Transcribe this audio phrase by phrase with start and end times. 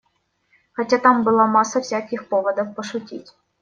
[0.73, 3.35] Хотя там была масса всяких поводов пошутить.